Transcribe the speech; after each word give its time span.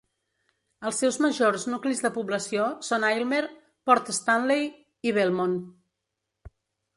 Els 0.89 1.01
seus 1.01 1.17
majors 1.25 1.65
nuclis 1.73 2.01
de 2.05 2.11
població 2.15 2.65
són 2.87 3.05
Aylmer, 3.11 3.43
Port 3.91 4.11
Stanley 4.19 4.67
i 5.11 5.15
Belmont. 5.19 5.55